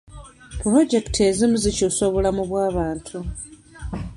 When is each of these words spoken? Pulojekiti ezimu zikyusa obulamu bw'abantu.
Pulojekiti 0.61 1.19
ezimu 1.29 1.55
zikyusa 1.63 2.01
obulamu 2.09 2.43
bw'abantu. 2.49 3.17